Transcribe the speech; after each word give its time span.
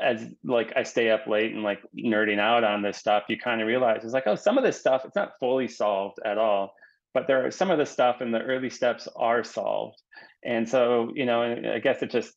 as 0.00 0.26
like 0.44 0.72
I 0.76 0.82
stay 0.82 1.10
up 1.10 1.26
late 1.26 1.52
and 1.52 1.62
like 1.62 1.80
nerding 1.96 2.38
out 2.38 2.64
on 2.64 2.82
this 2.82 2.98
stuff, 2.98 3.24
you 3.28 3.38
kind 3.38 3.60
of 3.60 3.66
realize 3.66 4.04
it's 4.04 4.12
like, 4.12 4.26
oh, 4.26 4.36
some 4.36 4.58
of 4.58 4.64
this 4.64 4.78
stuff 4.78 5.04
it's 5.04 5.16
not 5.16 5.32
fully 5.40 5.68
solved 5.68 6.18
at 6.24 6.38
all, 6.38 6.74
but 7.14 7.26
there 7.26 7.46
are 7.46 7.50
some 7.50 7.70
of 7.70 7.78
the 7.78 7.86
stuff 7.86 8.20
in 8.20 8.30
the 8.30 8.40
early 8.40 8.70
steps 8.70 9.08
are 9.16 9.42
solved, 9.42 10.00
and 10.44 10.68
so 10.68 11.10
you 11.14 11.26
know, 11.26 11.42
I 11.42 11.78
guess 11.78 12.02
it 12.02 12.10
just 12.10 12.34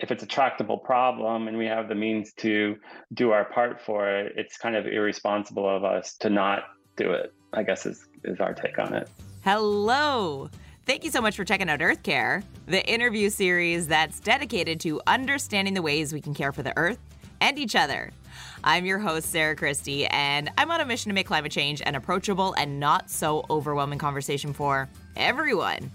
if 0.00 0.10
it's 0.10 0.22
a 0.22 0.26
tractable 0.26 0.78
problem 0.78 1.48
and 1.48 1.56
we 1.56 1.66
have 1.66 1.88
the 1.88 1.94
means 1.94 2.32
to 2.34 2.76
do 3.14 3.30
our 3.30 3.44
part 3.44 3.80
for 3.80 4.08
it, 4.08 4.32
it's 4.36 4.56
kind 4.56 4.74
of 4.74 4.86
irresponsible 4.86 5.68
of 5.68 5.84
us 5.84 6.16
to 6.18 6.28
not 6.28 6.64
do 6.96 7.12
it. 7.12 7.32
I 7.52 7.62
guess 7.62 7.86
is 7.86 8.06
is 8.24 8.40
our 8.40 8.54
take 8.54 8.78
on 8.78 8.94
it. 8.94 9.08
Hello. 9.44 10.48
Thank 10.84 11.04
you 11.04 11.12
so 11.12 11.20
much 11.20 11.36
for 11.36 11.44
checking 11.44 11.70
out 11.70 11.80
Earth 11.80 12.02
Care, 12.02 12.42
the 12.66 12.84
interview 12.92 13.30
series 13.30 13.86
that's 13.86 14.18
dedicated 14.18 14.80
to 14.80 15.00
understanding 15.06 15.74
the 15.74 15.82
ways 15.82 16.12
we 16.12 16.20
can 16.20 16.34
care 16.34 16.50
for 16.50 16.64
the 16.64 16.76
Earth 16.76 16.98
and 17.40 17.56
each 17.56 17.76
other. 17.76 18.10
I'm 18.64 18.84
your 18.84 18.98
host, 18.98 19.30
Sarah 19.30 19.54
Christie, 19.54 20.06
and 20.08 20.50
I'm 20.58 20.72
on 20.72 20.80
a 20.80 20.84
mission 20.84 21.10
to 21.10 21.14
make 21.14 21.28
climate 21.28 21.52
change 21.52 21.82
an 21.86 21.94
approachable 21.94 22.54
and 22.54 22.80
not 22.80 23.10
so 23.10 23.46
overwhelming 23.48 24.00
conversation 24.00 24.52
for 24.52 24.88
everyone. 25.14 25.88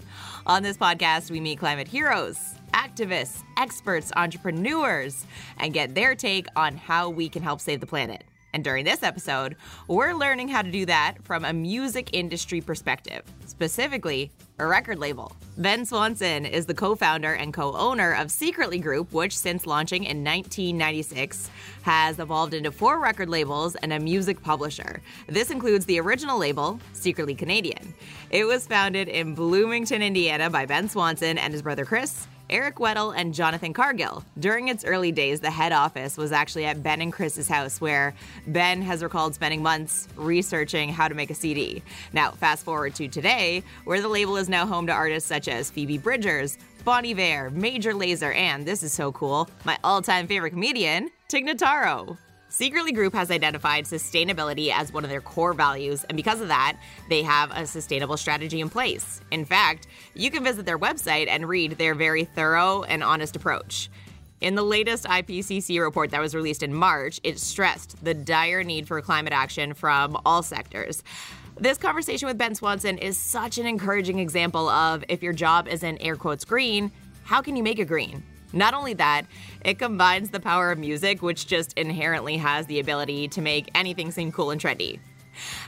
On 0.46 0.64
this 0.64 0.78
podcast, 0.78 1.32
we 1.32 1.42
meet 1.42 1.60
climate 1.60 1.90
heroes, 1.90 2.40
activists, 2.74 3.44
experts, 3.58 4.14
entrepreneurs, 4.16 5.26
and 5.58 5.74
get 5.74 5.96
their 5.96 6.16
take 6.16 6.48
on 6.56 6.78
how 6.78 7.10
we 7.10 7.28
can 7.28 7.44
help 7.44 7.60
save 7.60 7.82
the 7.82 7.88
planet. 7.88 8.24
And 8.54 8.64
during 8.64 8.86
this 8.86 9.04
episode, 9.04 9.58
we're 9.90 10.14
learning 10.14 10.48
how 10.48 10.62
to 10.62 10.72
do 10.72 10.86
that 10.86 11.18
from 11.24 11.44
a 11.44 11.52
music 11.52 12.12
industry 12.14 12.62
perspective, 12.62 13.24
specifically 13.46 14.32
a 14.60 14.66
record 14.66 15.00
label. 15.00 15.32
Ben 15.58 15.86
Swanson 15.86 16.46
is 16.46 16.66
the 16.66 16.74
co 16.74 16.96
founder 16.96 17.34
and 17.34 17.54
co 17.54 17.76
owner 17.76 18.14
of 18.14 18.32
Secretly 18.32 18.80
Group, 18.80 19.12
which, 19.12 19.38
since 19.38 19.66
launching 19.66 20.04
in 20.04 20.24
1996, 20.24 21.50
has 21.84 22.20
evolved 22.20 22.54
into 22.54 22.72
four 22.72 23.00
record 23.00 23.30
labels 23.30 23.76
and 23.76 23.94
a 23.94 24.00
music 24.00 24.42
publisher. 24.42 25.02
This 25.28 25.52
includes 25.52 25.86
the 25.86 26.00
original 26.00 26.38
label, 26.38 26.80
Secretly 26.94 27.36
Canadian. 27.36 27.94
It 28.30 28.46
was 28.46 28.68
founded 28.68 29.08
in 29.08 29.36
Bloomington, 29.36 30.02
Indiana 30.02 30.50
by 30.50 30.66
Ben 30.66 30.90
Swanson 30.90 31.38
and 31.38 31.54
his 31.54 31.62
brother 31.62 31.86
Chris 31.86 32.28
Eric 32.50 32.76
Weddle 32.76 33.14
and 33.16 33.34
Jonathan 33.34 33.74
Cargill. 33.74 34.24
During 34.40 34.70
its 34.70 34.86
early 34.86 35.12
days, 35.12 35.42
the 35.42 35.52
head 35.52 35.72
office 35.74 36.16
was 36.16 36.32
actually 36.32 36.66
at 36.66 36.82
Ben 36.82 37.02
and 37.02 37.12
Chris's 37.12 37.48
house, 37.48 37.82
where 37.82 38.14
Ben 38.48 38.82
has 38.82 39.04
recalled 39.04 39.36
spending 39.36 39.62
months 39.62 40.08
researching 40.16 40.90
how 40.90 41.08
to 41.08 41.16
make 41.16 41.30
a 41.30 41.36
CD. 41.36 41.84
Now, 42.14 42.32
fast 42.32 42.64
forward 42.64 42.96
to 42.96 43.08
today, 43.08 43.64
where 43.84 44.02
the 44.02 44.08
label 44.08 44.38
is 44.38 44.48
now 44.48 44.66
home 44.66 44.88
to 44.88 44.94
artists 44.94 45.28
such 45.28 45.48
as 45.48 45.70
Phoebe 45.70 45.98
Bridgers, 45.98 46.58
Bon 46.86 47.06
Iver, 47.06 47.50
Major 47.50 47.94
Lazer, 47.94 48.34
and 48.34 48.66
this 48.66 48.82
is 48.82 48.94
so 48.94 49.12
cool, 49.12 49.50
my 49.66 49.78
all 49.84 50.02
time 50.02 50.28
favorite 50.28 50.52
comedian, 50.52 51.10
Tig 51.28 51.46
Notaro. 51.46 52.18
Secretly 52.58 52.92
Group 52.92 53.14
has 53.14 53.30
identified 53.30 53.86
sustainability 53.86 54.72
as 54.74 54.92
one 54.92 55.04
of 55.04 55.12
their 55.12 55.22
core 55.22 55.54
values, 55.54 56.04
and 56.06 56.16
because 56.16 56.42
of 56.42 56.48
that, 56.48 56.76
they 57.08 57.22
have 57.22 57.52
a 57.52 57.68
sustainable 57.68 58.18
strategy 58.18 58.62
in 58.62 58.68
place. 58.68 59.22
In 59.30 59.46
fact, 59.46 59.86
you 60.16 60.32
can 60.32 60.44
visit 60.44 60.66
their 60.66 60.80
website 60.80 61.28
and 61.28 61.48
read 61.48 61.74
their 61.74 61.94
very 61.94 62.26
thorough 62.26 62.82
and 62.82 63.04
honest 63.04 63.36
approach. 63.36 63.92
In 64.42 64.56
the 64.56 64.64
latest 64.64 65.06
IPCC 65.06 65.80
report 65.80 66.10
that 66.10 66.20
was 66.20 66.34
released 66.34 66.64
in 66.64 66.74
March, 66.74 67.20
it 67.24 67.38
stressed 67.38 68.04
the 68.04 68.16
dire 68.16 68.64
need 68.64 68.88
for 68.88 69.00
climate 69.04 69.34
action 69.34 69.76
from 69.76 70.20
all 70.26 70.42
sectors. 70.42 71.04
This 71.60 71.78
conversation 71.78 72.28
with 72.28 72.40
Ben 72.40 72.56
Swanson 72.56 72.98
is 72.98 73.20
such 73.20 73.60
an 73.60 73.68
encouraging 73.68 74.18
example 74.18 74.68
of 74.68 75.04
if 75.10 75.22
your 75.22 75.34
job 75.34 75.68
is 75.68 75.84
in 75.84 76.00
air 76.00 76.16
quotes 76.16 76.44
green, 76.44 76.92
how 77.24 77.40
can 77.40 77.56
you 77.56 77.62
make 77.62 77.78
it 77.78 77.86
green? 77.86 78.24
Not 78.54 78.74
only 78.74 78.94
that, 78.96 79.24
it 79.64 79.80
combines 79.80 80.30
the 80.30 80.40
power 80.40 80.72
of 80.72 80.80
music, 80.80 81.22
which 81.22 81.48
just 81.48 81.74
inherently 81.74 82.38
has 82.38 82.66
the 82.66 82.80
ability 82.80 83.28
to 83.30 83.42
make 83.42 83.70
anything 83.76 84.12
seem 84.12 84.32
cool 84.32 84.52
and 84.52 84.62
trendy. 84.62 85.00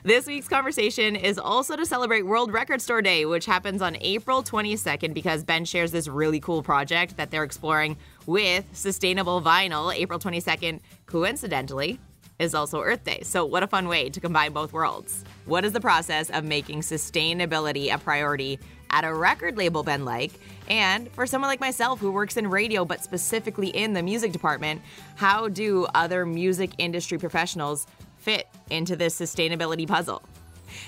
This 0.04 0.26
week's 0.26 0.48
conversation 0.48 1.16
is 1.16 1.38
also 1.38 1.76
to 1.76 1.86
celebrate 1.86 2.24
World 2.24 2.52
Record 2.52 2.82
Store 2.82 3.02
Day, 3.02 3.26
which 3.26 3.46
happens 3.46 3.82
on 3.82 3.98
April 4.02 4.44
22nd 4.44 5.14
because 5.14 5.44
Ben 5.44 5.66
shares 5.66 5.92
this 5.92 6.08
really 6.08 6.40
cool 6.40 6.64
project 6.64 7.18
that 7.18 7.32
they're 7.32 7.44
exploring 7.44 7.98
with 8.26 8.66
sustainable 8.74 9.42
vinyl. 9.42 9.94
April 9.94 10.20
22nd, 10.20 10.80
coincidentally, 11.06 12.00
is 12.40 12.56
also 12.56 12.82
Earth 12.82 13.04
Day. 13.04 13.20
So, 13.24 13.46
what 13.46 13.64
a 13.64 13.68
fun 13.68 13.88
way 13.88 14.10
to 14.10 14.20
combine 14.20 14.54
both 14.54 14.74
worlds. 14.74 15.24
What 15.46 15.66
is 15.66 15.74
the 15.74 15.82
process 15.82 16.30
of 16.30 16.44
making 16.46 16.82
sustainability 16.82 17.94
a 17.94 17.98
priority 17.98 18.60
at 18.92 19.04
a 19.04 19.14
record 19.14 19.58
label 19.58 19.84
been 19.84 20.06
like? 20.06 20.32
And 20.70 21.12
for 21.12 21.26
someone 21.26 21.50
like 21.50 21.60
myself 21.60 22.00
who 22.00 22.12
works 22.12 22.38
in 22.38 22.48
radio, 22.48 22.86
but 22.86 23.04
specifically 23.04 23.68
in 23.68 23.94
the 23.94 24.04
music 24.04 24.32
department, 24.32 24.82
how 25.16 25.48
do 25.50 25.88
other 25.96 26.26
music 26.26 26.72
industry 26.78 27.18
professionals 27.18 27.88
fit 28.18 28.48
into 28.70 28.96
this 28.96 29.20
sustainability 29.20 29.88
puzzle? 29.88 30.22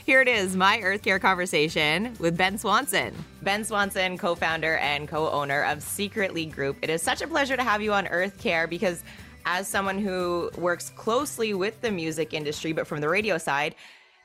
Here 0.06 0.22
it 0.22 0.28
is, 0.28 0.56
my 0.56 0.80
Earth 0.82 1.02
Care 1.02 1.20
conversation 1.20 2.16
with 2.20 2.38
Ben 2.38 2.58
Swanson. 2.58 3.14
Ben 3.42 3.64
Swanson, 3.64 4.18
co 4.18 4.36
founder 4.36 4.78
and 4.78 5.08
co 5.08 5.30
owner 5.32 5.64
of 5.64 5.82
Secretly 5.82 6.46
Group. 6.46 6.78
It 6.82 6.90
is 6.90 7.02
such 7.02 7.22
a 7.22 7.28
pleasure 7.28 7.58
to 7.58 7.64
have 7.64 7.82
you 7.82 7.94
on 7.94 8.08
Earth 8.08 8.40
Care 8.40 8.68
because, 8.68 9.04
as 9.46 9.68
someone 9.68 9.98
who 9.98 10.52
works 10.58 10.92
closely 10.92 11.54
with 11.56 11.82
the 11.82 11.92
music 11.92 12.34
industry, 12.34 12.74
but 12.74 12.86
from 12.86 13.02
the 13.02 13.10
radio 13.10 13.40
side, 13.40 13.74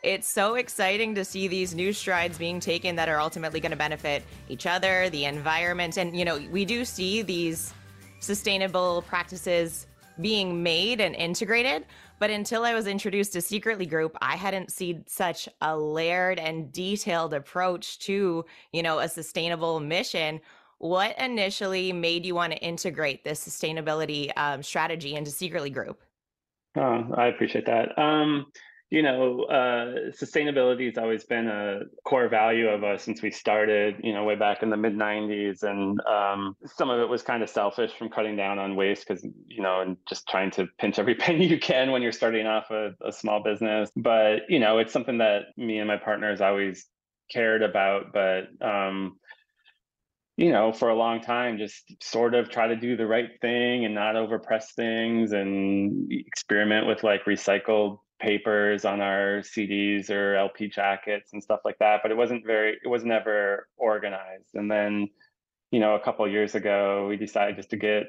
it's 0.07 0.29
so 0.29 0.55
exciting 0.55 1.17
to 1.17 1.25
see 1.25 1.49
these 1.49 1.75
new 1.75 1.93
strides 1.93 2.39
being 2.39 2.61
taken 2.61 2.95
that 2.95 3.09
are 3.09 3.19
ultimately 3.19 3.59
going 3.59 3.73
to 3.73 3.77
benefit 3.77 4.23
each 4.49 4.65
other, 4.65 5.11
the 5.11 5.25
environment. 5.25 5.97
And, 5.97 6.17
you 6.17 6.25
know, 6.25 6.39
we 6.53 6.65
do 6.65 6.85
see 6.85 7.23
these 7.23 7.75
sustainable 8.21 9.03
practices 9.03 9.89
being 10.21 10.63
made 10.63 11.01
and 11.01 11.17
integrated. 11.17 11.87
But 12.21 12.31
until 12.31 12.65
I 12.65 12.73
was 12.73 12.87
introduced 12.87 13.33
to 13.33 13.43
Secretly 13.43 13.85
Group, 13.85 14.17
I 14.23 14.37
hadn't 14.37 14.71
seen 14.71 15.03
such 15.09 15.49
a 15.61 15.77
layered 15.77 16.39
and 16.39 16.73
detailed 16.73 17.35
approach 17.35 17.99
to, 18.01 18.45
you 18.73 18.83
know, 18.85 19.01
a 19.01 19.09
sustainable 19.09 19.81
mission. 19.81 20.41
What 20.79 21.19
initially 21.19 21.93
made 21.93 22.25
you 22.25 22.37
want 22.37 22.53
to 22.53 22.59
integrate 22.61 23.25
this 23.25 23.45
sustainability 23.45 24.31
um, 24.37 24.63
strategy 24.63 25.17
into 25.17 25.33
Secretly 25.33 25.71
Group? 25.71 26.01
Oh, 26.77 27.13
I 27.17 27.27
appreciate 27.27 27.67
that. 27.67 27.99
Um, 27.99 28.47
you 28.89 29.03
know, 29.03 29.43
uh, 29.45 30.13
sustainability 30.13 30.87
has 30.87 30.97
always 30.97 31.25
been 31.25 31.49
a 31.49 31.81
core 32.05 32.29
value 32.29 32.69
of 32.69 32.85
us 32.85 33.03
since 33.03 33.21
we 33.21 33.33
started, 33.33 33.97
you 34.05 34.13
know, 34.13 34.23
way 34.23 34.37
back 34.37 34.63
in 34.63 34.71
the 34.71 34.77
mid 34.77 34.95
90s. 34.95 35.65
And 35.65 36.01
um, 36.03 36.57
some 36.65 36.89
of 36.91 37.01
it 37.01 37.09
was 37.09 37.23
kind 37.23 37.43
of 37.43 37.51
selfish 37.51 37.91
from 37.99 38.11
cutting 38.11 38.37
down 38.37 38.61
on 38.61 38.77
waste 38.77 39.07
because, 39.07 39.27
you 39.49 39.61
know, 39.61 39.81
and 39.81 39.97
just 40.09 40.29
trying 40.29 40.53
to 40.53 40.69
pinch 40.79 41.01
every 41.01 41.15
penny 41.17 41.47
you 41.47 41.59
can 41.59 41.91
when 41.91 42.01
you're 42.01 42.13
starting 42.13 42.47
off 42.47 42.71
a, 42.71 42.93
a 43.05 43.13
small 43.13 43.43
business. 43.43 43.91
But, 43.97 44.43
you 44.49 44.61
know, 44.61 44.79
it's 44.79 44.93
something 44.93 45.19
that 45.19 45.47
me 45.57 45.79
and 45.79 45.89
my 45.89 45.97
partners 45.97 46.41
always 46.41 46.87
cared 47.29 47.63
about. 47.63 48.13
But, 48.13 48.45
um, 48.65 49.19
you 50.37 50.53
know, 50.53 50.73
for 50.73 50.91
a 50.91 50.95
long 50.95 51.23
time, 51.23 51.59
just 51.59 51.93
sort 52.01 52.35
of 52.35 52.51
try 52.51 52.69
to 52.69 52.77
do 52.77 52.97
the 52.97 53.07
right 53.07 53.31
thing 53.41 53.85
and 53.85 53.97
not 53.97 54.15
overpress 54.15 54.67
things 54.77 55.33
and 55.33 56.13
experiment 56.13 56.87
with 56.87 57.03
like 57.03 57.25
recycled 57.25 57.99
papers 58.19 58.85
on 58.85 59.01
our 59.01 59.41
CDs 59.41 60.11
or 60.11 60.37
LP 60.37 60.69
jackets 60.69 61.33
and 61.33 61.43
stuff 61.43 61.61
like 61.65 61.79
that, 61.79 62.01
but 62.03 62.11
it 62.11 62.17
wasn't 62.17 62.47
very 62.47 62.77
it 62.83 62.89
was 62.89 63.05
never 63.05 63.69
organized. 63.77 64.55
And 64.55 64.71
then, 64.71 65.09
you 65.71 65.81
know, 65.81 65.95
a 65.95 66.01
couple 66.01 66.27
years 66.29 66.55
ago, 66.55 67.07
we 67.09 67.17
decided 67.17 67.57
just 67.57 67.71
to 67.71 67.77
get 67.77 68.05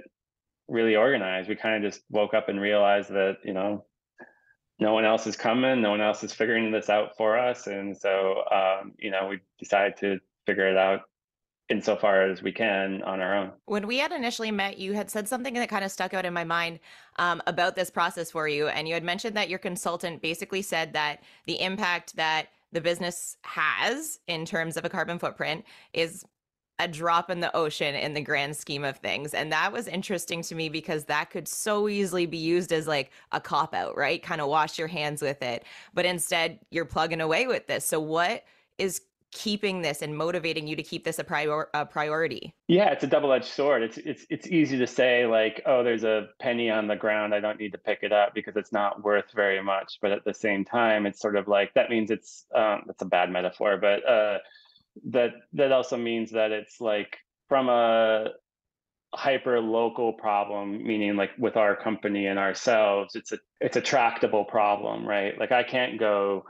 really 0.68 0.96
organized. 0.96 1.50
We 1.50 1.56
kind 1.56 1.84
of 1.84 1.92
just 1.92 2.04
woke 2.10 2.34
up 2.34 2.50
and 2.50 2.60
realized 2.60 3.10
that, 3.10 3.38
you 3.44 3.54
know, 3.54 3.86
no 4.80 4.94
one 4.94 5.06
else 5.06 5.26
is 5.28 5.36
coming, 5.36 5.82
no 5.82 5.90
one 5.90 6.02
else 6.02 6.24
is 6.24 6.34
figuring 6.34 6.72
this 6.72 6.90
out 6.90 7.18
for 7.18 7.38
us, 7.38 7.68
and 7.68 7.98
so 7.98 8.44
um, 8.52 8.94
you 8.98 9.12
know, 9.12 9.28
we 9.28 9.40
decided 9.60 9.98
to 9.98 10.20
figure 10.46 10.70
it 10.70 10.78
out 10.78 11.02
insofar 11.70 12.22
as 12.22 12.42
we 12.42 12.52
can 12.52 13.02
on 13.04 13.20
our 13.20 13.36
own. 13.36 13.52
When 13.66 13.88
we 13.88 13.98
had 13.98 14.12
initially 14.12 14.52
met, 14.52 14.78
you 14.78 14.94
had 14.94 15.10
said 15.10 15.28
something 15.28 15.54
that 15.56 15.70
kind 15.70 15.84
of 15.84 15.92
stuck 15.92 16.14
out 16.14 16.26
in 16.26 16.34
my 16.34 16.44
mind 16.44 16.80
um, 17.18 17.42
about 17.46 17.76
this 17.76 17.90
process 17.90 18.32
for 18.32 18.48
you. 18.48 18.68
And 18.68 18.88
you 18.88 18.94
had 18.94 19.04
mentioned 19.04 19.36
that 19.36 19.50
your 19.50 19.60
consultant 19.60 20.22
basically 20.22 20.62
said 20.62 20.94
that 20.94 21.24
the 21.46 21.60
impact 21.60 22.16
that 22.16 22.48
the 22.72 22.82
business 22.82 23.38
has 23.44 24.20
in 24.28 24.46
terms 24.46 24.78
of 24.78 24.86
a 24.86 24.90
carbon 24.90 25.20
footprint 25.20 25.66
is 25.94 26.26
a 26.80 26.88
drop 26.88 27.30
in 27.30 27.40
the 27.40 27.56
ocean 27.56 27.96
in 27.96 28.14
the 28.14 28.22
grand 28.22 28.56
scheme 28.56 28.84
of 28.84 28.98
things. 28.98 29.34
And 29.34 29.52
that 29.52 29.72
was 29.74 29.88
interesting 29.88 30.44
to 30.44 30.56
me 30.56 30.70
because 30.70 31.06
that 31.06 31.32
could 31.32 31.48
so 31.48 31.90
easily 31.90 32.28
be 32.28 32.38
used 32.38 32.72
as 32.72 32.88
like 32.88 33.12
a 33.32 33.42
cop 33.42 33.74
out, 33.74 33.98
right? 33.98 34.22
Kind 34.22 34.42
of 34.42 34.48
wash 34.48 34.78
your 34.78 34.88
hands 34.88 35.22
with 35.22 35.42
it. 35.42 35.64
But 35.94 36.06
instead, 36.06 36.60
you're 36.70 36.86
plugging 36.86 37.22
away 37.22 37.48
with 37.48 37.66
this. 37.66 37.84
So, 37.84 38.00
what 38.00 38.44
is 38.78 39.02
keeping 39.38 39.82
this 39.82 40.02
and 40.02 40.18
motivating 40.18 40.68
you 40.68 40.76
to 40.76 40.84
keep 40.84 41.04
this 41.04 41.20
a, 41.20 41.24
prior, 41.24 41.68
a 41.74 41.86
priority? 41.86 42.54
Yeah, 42.68 42.92
it's 42.92 43.04
a 43.04 43.08
double-edged 43.08 43.46
sword. 43.46 43.84
It's 43.84 43.98
it's 43.98 44.26
it's 44.30 44.48
easy 44.48 44.78
to 44.78 44.88
say 44.88 45.26
like, 45.26 45.62
oh, 45.66 45.84
there's 45.84 46.04
a 46.04 46.30
penny 46.40 46.70
on 46.70 46.88
the 46.88 46.96
ground, 46.96 47.34
I 47.34 47.40
don't 47.40 47.60
need 47.60 47.72
to 47.74 47.78
pick 47.78 48.00
it 48.02 48.12
up 48.12 48.34
because 48.34 48.56
it's 48.56 48.72
not 48.72 49.04
worth 49.04 49.32
very 49.36 49.62
much. 49.62 50.00
But 50.02 50.12
at 50.12 50.26
the 50.26 50.34
same 50.34 50.66
time, 50.66 51.06
it's 51.06 51.22
sort 51.22 51.36
of 51.36 51.48
like 51.48 51.74
that 51.76 51.90
means 51.90 52.10
it's 52.12 52.46
um, 52.56 52.84
that's 52.88 53.02
a 53.02 53.06
bad 53.06 53.32
metaphor, 53.32 53.78
but 53.78 54.08
uh, 54.08 54.40
that 55.06 55.32
that 55.54 55.72
also 55.72 55.98
means 55.98 56.32
that 56.32 56.52
it's 56.52 56.82
like 56.82 57.18
from 57.48 57.70
a 57.70 58.30
hyper 59.14 59.62
local 59.62 60.12
problem 60.12 60.86
meaning 60.86 61.16
like 61.16 61.32
with 61.38 61.56
our 61.56 61.76
company 61.76 62.28
and 62.28 62.38
ourselves 62.38 63.16
it's 63.16 63.32
a 63.32 63.38
it's 63.62 63.78
a 63.78 63.82
tractable 63.82 64.44
problem 64.44 65.08
right 65.08 65.40
like 65.40 65.52
i 65.52 65.64
can't 65.64 65.98
go 65.98 66.44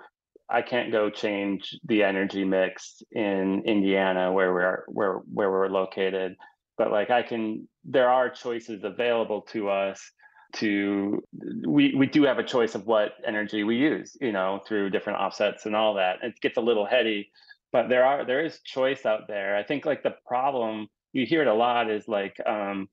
i 0.50 0.62
can't 0.62 0.92
go 0.92 1.10
change 1.10 1.78
the 1.86 2.04
energy 2.04 2.44
mix 2.44 3.02
in 3.12 3.64
indiana 3.66 4.32
where 4.32 4.54
we're 4.54 4.84
where 4.88 5.14
where 5.32 5.52
we're 5.52 5.70
located. 5.70 6.36
But 6.78 6.92
like 6.92 7.10
i 7.10 7.24
can 7.24 7.68
there 7.86 8.10
are 8.10 8.30
choices 8.30 8.84
available 8.84 9.42
to 9.54 9.70
us 9.70 10.12
to 10.54 11.24
we 11.66 11.94
we 11.96 12.06
do 12.06 12.24
have 12.24 12.38
a 12.38 12.44
choice 12.44 12.76
of 12.76 12.86
what 12.86 13.14
energy 13.26 13.64
we 13.64 13.76
use 13.76 14.16
you 14.22 14.32
know 14.32 14.62
through 14.68 14.92
different 14.92 15.20
offsets 15.20 15.66
and 15.66 15.76
all 15.76 15.96
that. 15.96 16.18
It 16.22 16.40
gets 16.40 16.58
a 16.58 16.62
little 16.62 16.86
heady 16.86 17.32
but 17.72 17.90
there 17.90 18.06
are 18.06 18.26
there 18.26 18.44
is 18.44 18.60
choice 18.62 19.06
out 19.06 19.28
there. 19.28 19.56
I 19.56 19.64
think 19.64 19.86
like 19.86 20.04
the 20.04 20.16
problem 20.26 20.88
you 21.14 21.26
hear 21.26 21.42
it 21.42 21.48
a 21.48 21.54
lot 21.54 21.90
is 21.90 22.08
like 22.08 22.38
um, 22.46 22.88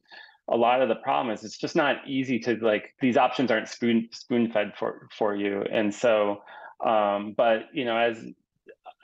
a 0.48 0.56
lot 0.56 0.82
of 0.82 0.88
the 0.88 0.96
problem 0.96 1.34
is 1.34 1.44
it's 1.44 1.58
just 1.58 1.76
not 1.76 2.06
easy 2.06 2.38
to 2.40 2.56
like 2.56 2.94
these 3.00 3.16
options 3.16 3.50
aren't 3.50 3.68
spoon 3.68 4.08
spoon 4.12 4.50
fed 4.50 4.72
for 4.78 5.08
for 5.16 5.34
you. 5.34 5.64
And 5.70 5.94
so 5.94 6.42
um, 6.84 7.34
but 7.36 7.66
you 7.72 7.84
know 7.84 7.96
as 7.96 8.24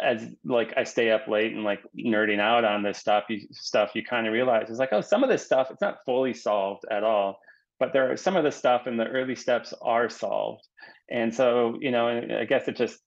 as 0.01 0.27
like 0.45 0.73
I 0.77 0.85
stay 0.85 1.11
up 1.11 1.29
late 1.29 1.53
and 1.53 1.65
like 1.65 1.83
nerding 1.97 2.41
out 2.41 2.65
on 2.65 2.83
this 2.83 2.99
stuff 2.99 3.25
you 3.29 3.41
stuff 3.53 3.91
you 3.95 4.05
kind 4.05 4.27
of 4.27 4.33
realize 4.33 4.67
it's 4.71 4.79
like 4.79 4.93
oh 4.93 5.01
some 5.01 5.23
of 5.23 5.29
this 5.29 5.45
stuff 5.45 5.71
it's 5.71 5.83
not 5.83 5.99
fully 6.05 6.33
solved 6.33 6.85
at 6.91 7.05
all 7.05 7.39
but 7.79 7.93
there 7.93 8.11
are 8.11 8.17
some 8.17 8.37
of 8.37 8.45
the 8.45 8.53
stuff 8.53 8.87
in 8.87 8.97
the 8.97 9.07
early 9.07 9.35
steps 9.35 9.75
are 9.83 10.09
solved 10.09 10.67
and 11.11 11.35
so 11.35 11.77
you 11.81 11.91
know 11.91 12.09
I 12.09 12.45
guess 12.45 12.67
it 12.69 12.77
just 12.77 12.99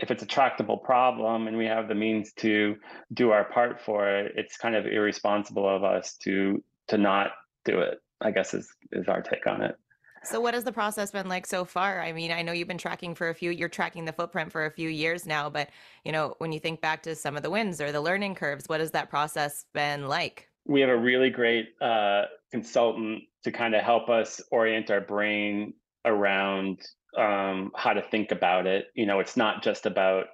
if 0.00 0.10
it's 0.10 0.22
a 0.22 0.26
tractable 0.26 0.78
problem 0.78 1.46
and 1.46 1.56
we 1.56 1.66
have 1.66 1.86
the 1.86 1.94
means 1.94 2.32
to 2.32 2.76
do 3.12 3.30
our 3.30 3.44
part 3.44 3.80
for 3.80 4.08
it, 4.08 4.32
it's 4.34 4.56
kind 4.56 4.74
of 4.74 4.86
irresponsible 4.86 5.68
of 5.68 5.84
us 5.84 6.16
to 6.22 6.62
to 6.88 6.98
not 6.98 7.32
do 7.64 7.80
it. 7.80 7.98
I 8.20 8.30
guess 8.30 8.54
is 8.54 8.68
is 8.92 9.08
our 9.08 9.22
take 9.22 9.46
on 9.46 9.62
it. 9.62 9.76
So 10.24 10.40
what 10.40 10.54
has 10.54 10.64
the 10.64 10.72
process 10.72 11.10
been 11.10 11.28
like 11.28 11.46
so 11.46 11.64
far? 11.64 12.00
I 12.00 12.12
mean, 12.12 12.30
I 12.30 12.42
know 12.42 12.52
you've 12.52 12.68
been 12.68 12.78
tracking 12.78 13.14
for 13.14 13.30
a 13.30 13.34
few 13.34 13.50
you're 13.50 13.68
tracking 13.68 14.04
the 14.04 14.12
footprint 14.12 14.52
for 14.52 14.66
a 14.66 14.70
few 14.70 14.88
years 14.88 15.26
now, 15.26 15.48
but 15.48 15.70
you 16.04 16.12
know, 16.12 16.34
when 16.38 16.52
you 16.52 16.60
think 16.60 16.80
back 16.80 17.02
to 17.04 17.14
some 17.14 17.36
of 17.36 17.42
the 17.42 17.50
wins 17.50 17.80
or 17.80 17.90
the 17.90 18.00
learning 18.00 18.34
curves, 18.34 18.68
what 18.68 18.80
has 18.80 18.90
that 18.90 19.08
process 19.08 19.64
been 19.72 20.08
like? 20.08 20.48
We 20.66 20.80
have 20.82 20.90
a 20.90 20.96
really 20.96 21.30
great 21.30 21.70
uh, 21.80 22.24
consultant 22.50 23.22
to 23.44 23.52
kind 23.52 23.74
of 23.74 23.82
help 23.82 24.08
us 24.08 24.40
orient 24.50 24.90
our 24.90 25.00
brain 25.00 25.72
around 26.04 26.80
um, 27.16 27.72
how 27.74 27.94
to 27.94 28.02
think 28.02 28.30
about 28.30 28.66
it. 28.66 28.86
You 28.94 29.06
know, 29.06 29.20
it's 29.20 29.36
not 29.36 29.62
just 29.62 29.86
about 29.86 30.26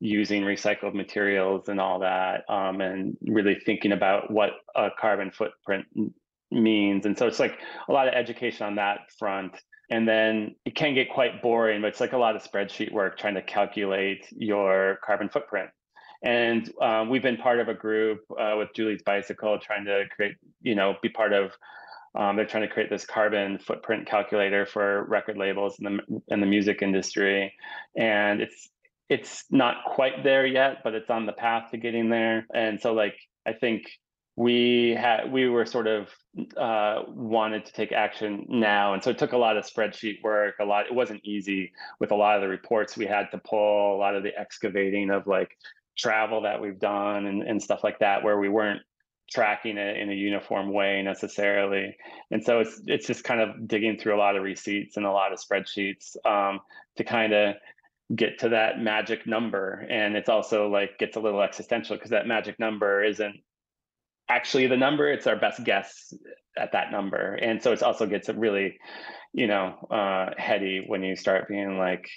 using 0.00 0.42
recycled 0.42 0.94
materials 0.94 1.68
and 1.68 1.78
all 1.80 2.00
that, 2.00 2.44
um, 2.48 2.80
and 2.80 3.16
really 3.22 3.54
thinking 3.54 3.92
about 3.92 4.30
what 4.30 4.50
a 4.74 4.88
carbon 4.98 5.30
footprint 5.30 5.86
means. 6.50 7.06
And 7.06 7.16
so 7.16 7.26
it's 7.26 7.38
like 7.38 7.58
a 7.88 7.92
lot 7.92 8.08
of 8.08 8.14
education 8.14 8.66
on 8.66 8.76
that 8.76 9.10
front. 9.18 9.52
And 9.90 10.06
then 10.06 10.54
it 10.64 10.76
can 10.76 10.94
get 10.94 11.10
quite 11.10 11.42
boring, 11.42 11.80
but 11.80 11.88
it's 11.88 12.00
like 12.00 12.12
a 12.12 12.18
lot 12.18 12.36
of 12.36 12.42
spreadsheet 12.42 12.92
work 12.92 13.18
trying 13.18 13.34
to 13.34 13.42
calculate 13.42 14.26
your 14.30 14.98
carbon 15.04 15.28
footprint. 15.28 15.70
And 16.22 16.70
um, 16.80 17.08
we've 17.08 17.22
been 17.22 17.38
part 17.38 17.60
of 17.60 17.68
a 17.68 17.74
group 17.74 18.20
uh, 18.38 18.54
with 18.56 18.68
Julie's 18.74 19.02
Bicycle 19.02 19.58
trying 19.58 19.86
to 19.86 20.04
create, 20.14 20.36
you 20.62 20.74
know, 20.74 20.94
be 21.02 21.08
part 21.08 21.32
of 21.32 21.52
um, 22.14 22.36
they're 22.36 22.46
trying 22.46 22.66
to 22.66 22.68
create 22.68 22.90
this 22.90 23.06
carbon 23.06 23.58
footprint 23.58 24.06
calculator 24.06 24.66
for 24.66 25.04
record 25.04 25.38
labels 25.38 25.78
in 25.78 25.84
the 25.84 26.22
in 26.28 26.40
the 26.40 26.46
music 26.46 26.82
industry, 26.82 27.54
and 27.96 28.40
it's 28.40 28.68
it's 29.08 29.44
not 29.50 29.84
quite 29.86 30.24
there 30.24 30.46
yet, 30.46 30.78
but 30.82 30.94
it's 30.94 31.10
on 31.10 31.26
the 31.26 31.32
path 31.32 31.70
to 31.70 31.76
getting 31.76 32.10
there. 32.10 32.46
And 32.52 32.80
so, 32.80 32.94
like, 32.94 33.14
I 33.46 33.52
think 33.52 33.84
we 34.36 34.96
had 34.98 35.30
we 35.30 35.48
were 35.48 35.66
sort 35.66 35.86
of 35.86 36.08
uh, 36.56 37.02
wanted 37.08 37.66
to 37.66 37.72
take 37.72 37.92
action 37.92 38.46
now, 38.48 38.94
and 38.94 39.02
so 39.02 39.10
it 39.10 39.18
took 39.18 39.32
a 39.32 39.36
lot 39.36 39.56
of 39.56 39.64
spreadsheet 39.64 40.22
work. 40.22 40.54
A 40.60 40.64
lot. 40.64 40.86
It 40.86 40.94
wasn't 40.94 41.20
easy 41.24 41.72
with 41.98 42.10
a 42.10 42.16
lot 42.16 42.36
of 42.36 42.42
the 42.42 42.48
reports 42.48 42.96
we 42.96 43.06
had 43.06 43.30
to 43.32 43.38
pull, 43.38 43.96
a 43.96 43.98
lot 43.98 44.14
of 44.14 44.22
the 44.22 44.38
excavating 44.38 45.10
of 45.10 45.26
like 45.26 45.50
travel 45.98 46.42
that 46.42 46.60
we've 46.60 46.78
done 46.78 47.26
and, 47.26 47.42
and 47.42 47.62
stuff 47.62 47.84
like 47.84 47.98
that, 47.98 48.22
where 48.22 48.38
we 48.38 48.48
weren't 48.48 48.80
tracking 49.30 49.78
it 49.78 49.96
in 49.96 50.10
a 50.10 50.14
uniform 50.14 50.72
way 50.72 51.02
necessarily. 51.02 51.96
And 52.30 52.42
so 52.42 52.60
it's 52.60 52.80
it's 52.86 53.06
just 53.06 53.24
kind 53.24 53.40
of 53.40 53.68
digging 53.68 53.98
through 53.98 54.16
a 54.16 54.18
lot 54.18 54.36
of 54.36 54.42
receipts 54.42 54.96
and 54.96 55.06
a 55.06 55.12
lot 55.12 55.32
of 55.32 55.38
spreadsheets 55.38 56.16
um, 56.24 56.60
to 56.96 57.04
kind 57.04 57.32
of 57.32 57.56
get 58.14 58.38
to 58.40 58.48
that 58.50 58.80
magic 58.80 59.26
number. 59.26 59.86
And 59.90 60.16
it's 60.16 60.28
also 60.28 60.68
like 60.68 60.98
gets 60.98 61.16
a 61.16 61.20
little 61.20 61.42
existential 61.42 61.96
because 61.96 62.10
that 62.10 62.26
magic 62.26 62.58
number 62.58 63.04
isn't 63.04 63.36
actually 64.30 64.66
the 64.66 64.76
number; 64.76 65.12
it's 65.12 65.26
our 65.26 65.36
best 65.36 65.64
guess 65.64 66.14
at 66.56 66.72
that 66.72 66.90
number. 66.92 67.34
And 67.34 67.62
so 67.62 67.72
it 67.72 67.82
also 67.82 68.06
gets 68.06 68.28
really, 68.28 68.78
you 69.32 69.46
know, 69.46 69.74
uh, 69.90 70.30
heady 70.38 70.84
when 70.86 71.02
you 71.02 71.16
start 71.16 71.48
being 71.48 71.76
like 71.78 72.08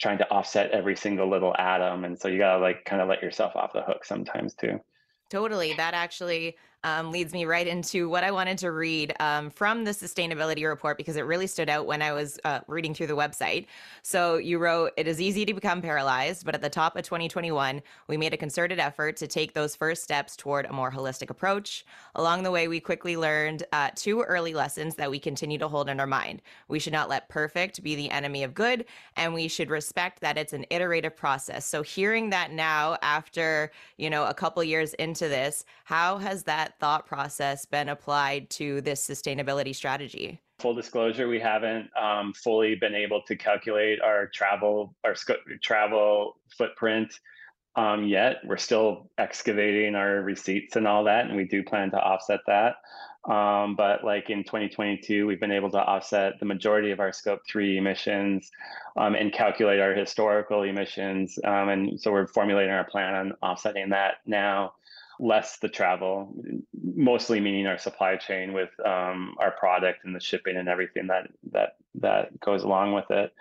trying 0.00 0.18
to 0.18 0.30
offset 0.30 0.70
every 0.70 0.96
single 0.96 1.28
little 1.28 1.54
atom. 1.58 2.04
And 2.04 2.18
so 2.18 2.28
you 2.28 2.38
gotta 2.38 2.60
like 2.60 2.84
kind 2.84 3.02
of 3.02 3.08
let 3.08 3.22
yourself 3.22 3.56
off 3.56 3.72
the 3.72 3.82
hook 3.82 4.04
sometimes 4.04 4.54
too. 4.54 4.78
Totally. 5.28 5.74
That 5.74 5.94
actually 5.94 6.56
um, 6.84 7.10
leads 7.10 7.32
me 7.32 7.44
right 7.44 7.66
into 7.66 8.08
what 8.08 8.22
I 8.22 8.30
wanted 8.30 8.58
to 8.58 8.70
read 8.70 9.14
um, 9.20 9.50
from 9.50 9.84
the 9.84 9.90
sustainability 9.90 10.66
report 10.66 10.96
because 10.96 11.16
it 11.16 11.22
really 11.22 11.46
stood 11.46 11.68
out 11.68 11.86
when 11.86 12.02
I 12.02 12.12
was 12.12 12.38
uh, 12.44 12.60
reading 12.68 12.94
through 12.94 13.08
the 13.08 13.16
website. 13.16 13.66
So 14.02 14.36
you 14.36 14.58
wrote, 14.58 14.92
It 14.96 15.08
is 15.08 15.20
easy 15.20 15.44
to 15.44 15.54
become 15.54 15.82
paralyzed, 15.82 16.44
but 16.44 16.54
at 16.54 16.62
the 16.62 16.70
top 16.70 16.96
of 16.96 17.02
2021, 17.02 17.82
we 18.06 18.16
made 18.16 18.32
a 18.32 18.36
concerted 18.36 18.78
effort 18.78 19.16
to 19.16 19.26
take 19.26 19.54
those 19.54 19.74
first 19.74 20.04
steps 20.04 20.36
toward 20.36 20.66
a 20.66 20.72
more 20.72 20.90
holistic 20.90 21.30
approach. 21.30 21.84
Along 22.14 22.42
the 22.42 22.50
way, 22.50 22.68
we 22.68 22.80
quickly 22.80 23.16
learned 23.16 23.64
uh, 23.72 23.90
two 23.94 24.22
early 24.22 24.54
lessons 24.54 24.94
that 24.94 25.10
we 25.10 25.18
continue 25.18 25.58
to 25.58 25.68
hold 25.68 25.88
in 25.88 25.98
our 25.98 26.06
mind. 26.06 26.42
We 26.68 26.78
should 26.78 26.92
not 26.92 27.08
let 27.08 27.28
perfect 27.28 27.82
be 27.82 27.96
the 27.96 28.10
enemy 28.10 28.44
of 28.44 28.54
good, 28.54 28.84
and 29.16 29.34
we 29.34 29.48
should 29.48 29.70
respect 29.70 30.20
that 30.20 30.38
it's 30.38 30.52
an 30.52 30.64
iterative 30.70 31.16
process. 31.16 31.66
So 31.66 31.82
hearing 31.82 32.30
that 32.30 32.52
now 32.52 32.96
after, 33.02 33.72
you 33.96 34.10
know, 34.10 34.26
a 34.26 34.34
couple 34.34 34.62
years 34.62 34.94
into 34.94 35.28
this, 35.28 35.64
how 35.84 36.18
has 36.18 36.44
that 36.44 36.67
that 36.68 36.78
thought 36.78 37.06
process 37.06 37.64
been 37.64 37.88
applied 37.88 38.50
to 38.50 38.80
this 38.82 39.06
sustainability 39.06 39.74
strategy? 39.74 40.40
Full 40.58 40.74
disclosure, 40.74 41.28
we 41.28 41.40
haven't 41.40 41.88
um, 41.96 42.32
fully 42.32 42.74
been 42.74 42.94
able 42.94 43.22
to 43.22 43.36
calculate 43.36 44.00
our 44.00 44.26
travel, 44.26 44.94
our 45.04 45.14
sc- 45.14 45.30
travel 45.62 46.36
footprint 46.56 47.20
um, 47.76 48.04
yet. 48.04 48.38
We're 48.44 48.56
still 48.56 49.10
excavating 49.18 49.94
our 49.94 50.20
receipts 50.22 50.76
and 50.76 50.86
all 50.86 51.04
that, 51.04 51.26
and 51.26 51.36
we 51.36 51.44
do 51.44 51.62
plan 51.62 51.90
to 51.92 51.98
offset 51.98 52.40
that. 52.46 52.76
Um, 53.32 53.76
but 53.76 54.04
like 54.04 54.30
in 54.30 54.42
2022, 54.42 55.26
we've 55.26 55.40
been 55.40 55.52
able 55.52 55.70
to 55.70 55.78
offset 55.78 56.38
the 56.40 56.46
majority 56.46 56.90
of 56.90 57.00
our 57.00 57.12
scope 57.12 57.40
three 57.48 57.76
emissions 57.76 58.50
um, 58.96 59.14
and 59.14 59.32
calculate 59.32 59.80
our 59.80 59.94
historical 59.94 60.62
emissions. 60.62 61.38
Um, 61.44 61.68
and 61.68 62.00
so 62.00 62.10
we're 62.10 62.26
formulating 62.26 62.72
our 62.72 62.84
plan 62.84 63.14
on 63.14 63.32
offsetting 63.42 63.90
that 63.90 64.16
now 64.26 64.72
less 65.20 65.58
the 65.58 65.68
travel, 65.68 66.32
mostly 66.80 67.40
meaning 67.40 67.66
our 67.66 67.78
supply 67.78 68.16
chain 68.16 68.52
with 68.52 68.70
um, 68.84 69.34
our 69.38 69.50
product 69.50 70.04
and 70.04 70.14
the 70.14 70.20
shipping 70.20 70.56
and 70.56 70.68
everything 70.68 71.08
that 71.08 71.28
that 71.52 71.76
that 71.96 72.38
goes 72.40 72.62
along 72.62 72.92
with 72.92 73.10
it. 73.10 73.32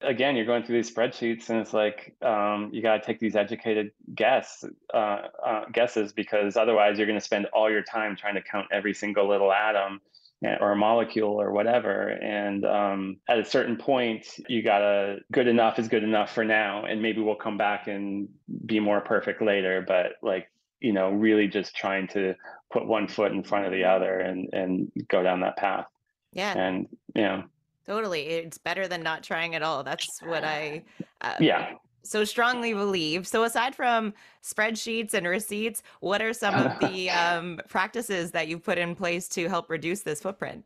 Again, 0.00 0.36
you're 0.36 0.46
going 0.46 0.64
through 0.64 0.76
these 0.76 0.92
spreadsheets, 0.92 1.48
and 1.50 1.60
it's 1.60 1.72
like 1.72 2.14
um, 2.22 2.70
you 2.72 2.82
got 2.82 2.96
to 2.96 3.06
take 3.06 3.20
these 3.20 3.36
educated 3.36 3.92
guess 4.14 4.64
uh, 4.92 5.22
uh, 5.44 5.64
guesses 5.72 6.12
because 6.12 6.56
otherwise 6.56 6.98
you're 6.98 7.06
going 7.06 7.18
to 7.18 7.24
spend 7.24 7.46
all 7.46 7.70
your 7.70 7.82
time 7.82 8.16
trying 8.16 8.34
to 8.34 8.42
count 8.42 8.66
every 8.72 8.94
single 8.94 9.28
little 9.28 9.52
atom 9.52 10.00
eh, 10.44 10.56
or 10.60 10.72
a 10.72 10.76
molecule 10.76 11.40
or 11.40 11.52
whatever. 11.52 12.08
And 12.08 12.64
um, 12.64 13.16
at 13.28 13.38
a 13.38 13.44
certain 13.44 13.76
point, 13.76 14.26
you 14.48 14.62
gotta 14.62 15.18
good 15.30 15.46
enough 15.46 15.78
is 15.78 15.88
good 15.88 16.04
enough 16.04 16.32
for 16.32 16.44
now, 16.44 16.84
and 16.84 17.02
maybe 17.02 17.20
we'll 17.20 17.36
come 17.36 17.58
back 17.58 17.86
and 17.86 18.28
be 18.66 18.80
more 18.80 19.00
perfect 19.00 19.42
later. 19.42 19.84
But 19.86 20.12
like 20.22 20.48
you 20.80 20.92
know 20.92 21.10
really 21.10 21.46
just 21.46 21.74
trying 21.74 22.08
to 22.08 22.34
put 22.72 22.86
one 22.86 23.08
foot 23.08 23.32
in 23.32 23.42
front 23.42 23.66
of 23.66 23.72
the 23.72 23.84
other 23.84 24.20
and 24.20 24.48
and 24.52 24.90
go 25.08 25.22
down 25.22 25.40
that 25.40 25.56
path. 25.56 25.86
Yeah. 26.32 26.56
And 26.56 26.88
you 27.14 27.22
know. 27.22 27.44
Totally. 27.86 28.22
It's 28.22 28.58
better 28.58 28.86
than 28.86 29.02
not 29.02 29.22
trying 29.22 29.54
at 29.54 29.62
all. 29.62 29.82
That's 29.82 30.20
what 30.22 30.44
i 30.44 30.84
uh, 31.22 31.34
yeah. 31.40 31.72
so 32.04 32.24
strongly 32.24 32.72
believe. 32.72 33.26
So 33.26 33.42
aside 33.42 33.74
from 33.74 34.14
spreadsheets 34.44 35.14
and 35.14 35.26
receipts 35.26 35.82
what 36.00 36.22
are 36.22 36.32
some 36.32 36.54
of 36.54 36.78
the 36.92 37.10
um, 37.10 37.60
practices 37.68 38.30
that 38.30 38.48
you've 38.48 38.62
put 38.62 38.78
in 38.78 38.94
place 38.94 39.28
to 39.30 39.48
help 39.48 39.68
reduce 39.70 40.02
this 40.02 40.20
footprint? 40.20 40.64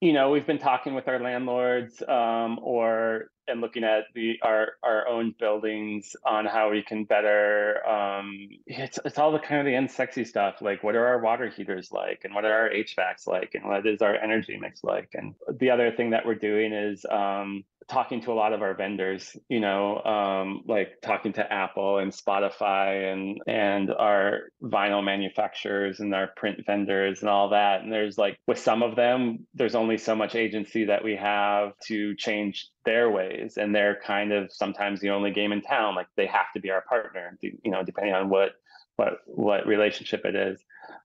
You 0.00 0.12
know 0.12 0.30
we've 0.30 0.46
been 0.46 0.58
talking 0.58 0.94
with 0.94 1.08
our 1.08 1.18
landlords 1.18 2.02
um, 2.08 2.58
or 2.62 3.30
and 3.48 3.60
looking 3.60 3.84
at 3.84 4.04
the 4.14 4.36
our 4.42 4.72
our 4.82 5.08
own 5.08 5.34
buildings 5.38 6.14
on 6.24 6.46
how 6.46 6.70
we 6.70 6.82
can 6.82 7.04
better 7.04 7.86
um, 7.86 8.48
it's 8.66 8.98
it's 9.04 9.18
all 9.18 9.32
the 9.32 9.38
kind 9.38 9.60
of 9.60 9.66
the 9.66 9.72
unsexy 9.72 10.26
stuff 10.26 10.56
like 10.60 10.82
what 10.82 10.94
are 10.94 11.06
our 11.06 11.20
water 11.20 11.48
heaters 11.48 11.90
like 11.92 12.22
and 12.24 12.34
what 12.34 12.44
are 12.44 12.52
our 12.52 12.70
HVACs 12.70 13.26
like 13.26 13.54
and 13.54 13.64
what 13.64 13.86
is 13.86 14.02
our 14.02 14.14
energy 14.16 14.58
mix 14.60 14.82
like 14.82 15.10
and 15.14 15.34
the 15.58 15.70
other 15.70 15.92
thing 15.92 16.10
that 16.10 16.26
we're 16.26 16.34
doing 16.34 16.72
is 16.72 17.04
um, 17.10 17.64
talking 17.88 18.20
to 18.20 18.32
a 18.32 18.34
lot 18.34 18.52
of 18.52 18.62
our 18.62 18.74
vendors, 18.74 19.36
you 19.48 19.60
know, 19.60 20.02
um, 20.02 20.62
like 20.66 21.00
talking 21.02 21.32
to 21.34 21.52
Apple 21.52 21.98
and 21.98 22.12
Spotify 22.12 23.12
and 23.12 23.40
and 23.46 23.90
our 23.92 24.50
vinyl 24.62 25.04
manufacturers 25.04 26.00
and 26.00 26.14
our 26.14 26.28
print 26.36 26.60
vendors 26.66 27.20
and 27.20 27.28
all 27.28 27.50
that. 27.50 27.82
And 27.82 27.92
there's 27.92 28.18
like 28.18 28.38
with 28.46 28.58
some 28.58 28.82
of 28.82 28.96
them, 28.96 29.46
there's 29.54 29.74
only 29.74 29.98
so 29.98 30.16
much 30.16 30.34
agency 30.34 30.86
that 30.86 31.04
we 31.04 31.16
have 31.16 31.72
to 31.86 32.14
change 32.16 32.68
their 32.86 33.10
ways, 33.10 33.58
and 33.58 33.74
they're 33.74 34.00
kind 34.02 34.32
of 34.32 34.50
sometimes 34.50 35.00
the 35.00 35.10
only 35.10 35.30
game 35.30 35.52
in 35.52 35.60
town. 35.60 35.94
Like 35.94 36.06
they 36.16 36.26
have 36.26 36.50
to 36.54 36.60
be 36.60 36.70
our 36.70 36.80
partner, 36.80 37.36
you 37.42 37.70
know, 37.70 37.82
depending 37.82 38.14
on 38.14 38.30
what 38.30 38.52
what 38.96 39.18
what 39.26 39.66
relationship 39.66 40.24
it 40.24 40.34
is. 40.34 40.58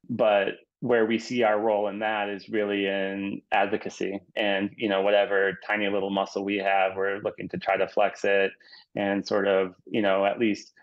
But 0.09 0.53
where 0.81 1.05
we 1.05 1.19
see 1.19 1.43
our 1.43 1.59
role 1.59 1.87
in 1.87 1.99
that 1.99 2.27
is 2.27 2.49
really 2.49 2.87
in 2.87 3.41
advocacy 3.51 4.19
and 4.35 4.71
you 4.75 4.89
know 4.89 5.01
whatever 5.01 5.57
tiny 5.65 5.87
little 5.87 6.09
muscle 6.09 6.43
we 6.43 6.57
have 6.57 6.95
we're 6.95 7.19
looking 7.19 7.47
to 7.47 7.57
try 7.57 7.77
to 7.77 7.87
flex 7.87 8.25
it 8.25 8.51
and 8.95 9.25
sort 9.25 9.47
of 9.47 9.75
you 9.85 10.01
know 10.01 10.25
at 10.25 10.39
least 10.39 10.73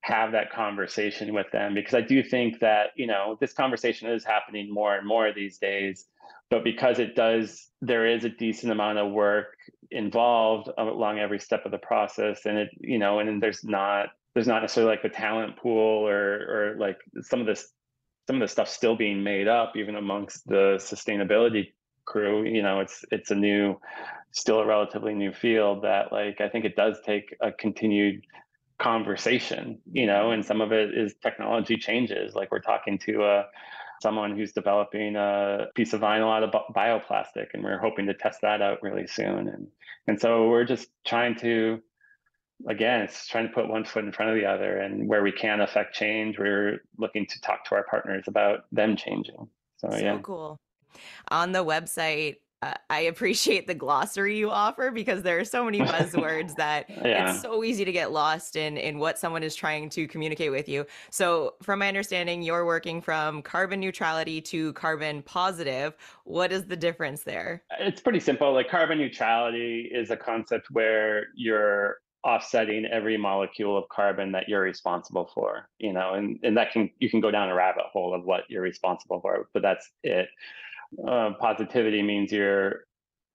have 0.00 0.32
that 0.32 0.50
conversation 0.50 1.34
with 1.34 1.46
them 1.52 1.74
because 1.74 1.94
i 1.94 2.00
do 2.00 2.22
think 2.22 2.60
that 2.60 2.88
you 2.96 3.06
know 3.06 3.36
this 3.40 3.52
conversation 3.52 4.08
is 4.08 4.24
happening 4.24 4.72
more 4.72 4.96
and 4.96 5.06
more 5.06 5.32
these 5.32 5.58
days 5.58 6.06
but 6.50 6.64
because 6.64 6.98
it 6.98 7.14
does 7.14 7.68
there 7.82 8.06
is 8.06 8.24
a 8.24 8.30
decent 8.30 8.72
amount 8.72 8.98
of 8.98 9.12
work 9.12 9.54
involved 9.92 10.68
along 10.78 11.18
every 11.18 11.38
step 11.38 11.64
of 11.64 11.70
the 11.72 11.78
process 11.78 12.46
and 12.46 12.58
it 12.58 12.70
you 12.80 12.98
know 12.98 13.18
and 13.18 13.42
there's 13.42 13.64
not 13.64 14.08
there's 14.34 14.46
not 14.46 14.62
necessarily 14.62 14.90
like 14.90 15.02
the 15.02 15.08
talent 15.08 15.56
pool 15.56 16.06
or 16.06 16.72
or 16.72 16.76
like 16.78 16.98
some 17.20 17.40
of 17.40 17.46
this 17.46 17.72
some 18.26 18.36
of 18.36 18.40
the 18.40 18.48
stuff 18.48 18.68
still 18.68 18.96
being 18.96 19.22
made 19.22 19.48
up 19.48 19.76
even 19.76 19.96
amongst 19.96 20.46
the 20.46 20.76
sustainability 20.78 21.72
crew 22.04 22.44
you 22.44 22.62
know 22.62 22.80
it's 22.80 23.04
it's 23.10 23.30
a 23.30 23.34
new 23.34 23.78
still 24.32 24.60
a 24.60 24.66
relatively 24.66 25.14
new 25.14 25.32
field 25.32 25.82
that 25.84 26.12
like 26.12 26.40
i 26.40 26.48
think 26.48 26.64
it 26.64 26.74
does 26.74 26.98
take 27.04 27.36
a 27.40 27.52
continued 27.52 28.24
conversation 28.78 29.78
you 29.92 30.06
know 30.06 30.32
and 30.32 30.44
some 30.44 30.60
of 30.60 30.72
it 30.72 30.96
is 30.96 31.14
technology 31.22 31.76
changes 31.76 32.34
like 32.34 32.50
we're 32.50 32.58
talking 32.58 32.98
to 32.98 33.22
a 33.22 33.38
uh, 33.40 33.44
someone 34.02 34.36
who's 34.36 34.52
developing 34.52 35.16
a 35.16 35.68
piece 35.74 35.92
of 35.92 36.00
vinyl 36.00 36.34
out 36.34 36.42
of 36.42 36.50
bioplastic 36.74 37.46
and 37.54 37.62
we're 37.62 37.78
hoping 37.78 38.06
to 38.06 38.14
test 38.14 38.40
that 38.42 38.60
out 38.60 38.82
really 38.82 39.06
soon 39.06 39.48
and 39.48 39.68
and 40.08 40.20
so 40.20 40.48
we're 40.48 40.64
just 40.64 40.88
trying 41.04 41.36
to 41.36 41.80
again, 42.66 43.00
it's 43.02 43.26
trying 43.26 43.46
to 43.48 43.52
put 43.52 43.68
one 43.68 43.84
foot 43.84 44.04
in 44.04 44.12
front 44.12 44.30
of 44.30 44.36
the 44.36 44.46
other. 44.46 44.78
And 44.78 45.08
where 45.08 45.22
we 45.22 45.32
can 45.32 45.60
affect 45.60 45.94
change, 45.94 46.38
we're 46.38 46.82
looking 46.98 47.26
to 47.26 47.40
talk 47.40 47.64
to 47.66 47.74
our 47.74 47.84
partners 47.84 48.24
about 48.26 48.64
them 48.72 48.96
changing. 48.96 49.48
So, 49.78 49.90
so 49.90 49.96
yeah. 49.96 50.18
cool. 50.22 50.60
On 51.28 51.52
the 51.52 51.64
website, 51.64 52.36
uh, 52.62 52.74
I 52.88 53.00
appreciate 53.00 53.66
the 53.66 53.74
glossary 53.74 54.38
you 54.38 54.50
offer 54.50 54.90
because 54.90 55.22
there 55.22 55.38
are 55.38 55.44
so 55.44 55.64
many 55.64 55.78
buzzwords 55.80 56.54
that 56.56 56.88
yeah. 56.88 57.32
it's 57.32 57.42
so 57.42 57.64
easy 57.64 57.84
to 57.84 57.92
get 57.92 58.12
lost 58.12 58.56
in 58.56 58.76
in 58.76 58.98
what 58.98 59.18
someone 59.18 59.42
is 59.42 59.54
trying 59.54 59.90
to 59.90 60.06
communicate 60.06 60.52
with 60.52 60.68
you. 60.68 60.86
So, 61.10 61.54
from 61.62 61.80
my 61.80 61.88
understanding, 61.88 62.42
you're 62.42 62.64
working 62.64 63.00
from 63.00 63.42
carbon 63.42 63.80
neutrality 63.80 64.40
to 64.42 64.72
carbon 64.74 65.22
positive. 65.22 65.94
What 66.24 66.52
is 66.52 66.66
the 66.66 66.76
difference 66.76 67.24
there? 67.24 67.64
It's 67.80 68.00
pretty 68.00 68.20
simple. 68.20 68.52
Like 68.52 68.70
carbon 68.70 68.98
neutrality 68.98 69.90
is 69.92 70.10
a 70.10 70.16
concept 70.16 70.70
where 70.70 71.26
you're 71.34 71.98
offsetting 72.24 72.86
every 72.86 73.16
molecule 73.16 73.76
of 73.76 73.88
carbon 73.88 74.30
that 74.30 74.48
you're 74.48 74.60
responsible 74.60 75.28
for 75.34 75.68
you 75.80 75.92
know 75.92 76.14
and, 76.14 76.38
and 76.44 76.56
that 76.56 76.70
can 76.70 76.88
you 77.00 77.10
can 77.10 77.20
go 77.20 77.32
down 77.32 77.48
a 77.48 77.54
rabbit 77.54 77.82
hole 77.92 78.14
of 78.14 78.24
what 78.24 78.44
you're 78.48 78.62
responsible 78.62 79.20
for 79.20 79.48
but 79.52 79.60
that's 79.60 79.90
it 80.04 80.28
uh, 81.06 81.30
positivity 81.40 82.02
means 82.02 82.32
you're 82.32 82.84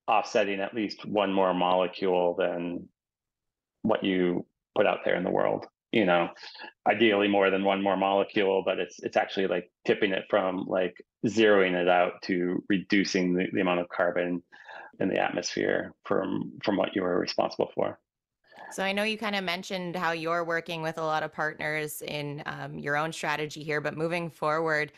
offsetting 0.08 0.60
at 0.60 0.74
least 0.74 1.06
one 1.06 1.34
more 1.34 1.54
molecule 1.54 2.36
than 2.38 2.88
what 3.82 4.04
you 4.04 4.46
put 4.76 4.86
out 4.86 5.00
there 5.04 5.16
in 5.16 5.24
the 5.24 5.30
world 5.30 5.66
you 5.92 6.06
know? 6.06 6.30
Ideally 6.88 7.28
more 7.28 7.50
than 7.50 7.64
one 7.64 7.82
more 7.82 7.98
molecule 7.98 8.64
but 8.66 8.80
it's 8.80 9.00
it's 9.00 9.18
actually 9.18 9.48
like 9.48 9.72
tipping 9.86 10.12
it 10.12 10.26
from 10.30 10.66
like 10.68 10.96
zeroing 11.26 11.74
it 11.74 11.88
out 11.88 12.22
to 12.24 12.64
reducing 12.70 13.34
the, 13.34 13.48
the 13.54 13.62
amount 13.62 13.80
of 13.80 13.90
carbon 13.90 14.44
in 15.00 15.10
the 15.10 15.20
atmosphere 15.20 15.94
from 16.06 16.54
from 16.64 16.78
what 16.78 16.96
you 16.96 17.02
were 17.02 17.20
responsible 17.20 17.72
for. 17.76 18.00
So 18.72 18.84
I 18.84 18.92
know 18.92 19.04
you 19.04 19.18
kind 19.18 19.36
of 19.36 19.44
mentioned 19.44 19.96
how 19.96 20.12
you're 20.12 20.44
working 20.44 20.82
with 20.82 20.98
a 20.98 21.04
lot 21.04 21.24
of 21.24 21.32
partners 21.32 22.02
in 22.02 22.44
um, 22.46 22.78
your 22.78 22.98
own 22.98 23.14
strategy 23.14 23.64
here, 23.64 23.80
but 23.80 23.96
moving 23.96 24.30
forward, 24.30 24.92